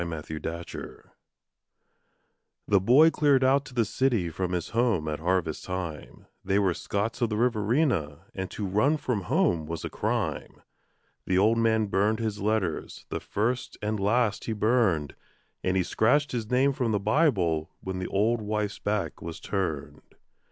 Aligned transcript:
9 0.03 0.09
Autoplay 0.09 1.05
The 2.67 2.79
boy 2.79 3.11
cleared 3.11 3.43
out 3.43 3.65
to 3.65 3.75
the 3.75 3.85
city 3.85 4.31
from 4.31 4.53
his 4.53 4.69
home 4.69 5.07
at 5.07 5.19
harvest 5.19 5.63
time 5.63 6.25
They 6.43 6.57
were 6.57 6.73
Scots 6.73 7.21
of 7.21 7.29
the 7.29 7.37
Riverina, 7.37 8.25
and 8.33 8.49
to 8.49 8.65
run 8.65 8.97
from 8.97 9.21
home 9.25 9.67
was 9.67 9.85
a 9.85 9.91
crime. 9.91 10.63
The 11.27 11.37
old 11.37 11.59
man 11.59 11.85
burned 11.85 12.17
his 12.17 12.39
letters, 12.41 13.05
the 13.09 13.19
first 13.19 13.77
and 13.79 13.99
last 13.99 14.45
he 14.45 14.53
burned, 14.53 15.13
And 15.63 15.77
he 15.77 15.83
scratched 15.83 16.31
his 16.31 16.49
name 16.49 16.73
from 16.73 16.93
the 16.93 16.99
Bible 16.99 17.69
when 17.81 17.99
the 17.99 18.07
old 18.07 18.41
wife's 18.41 18.79
back 18.79 19.21
was 19.21 19.39
turned. 19.39 20.01